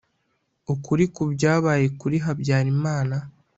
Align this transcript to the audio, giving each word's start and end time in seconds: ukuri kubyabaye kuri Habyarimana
ukuri 0.73 1.03
kubyabaye 1.15 1.85
kuri 1.99 2.17
Habyarimana 2.25 3.17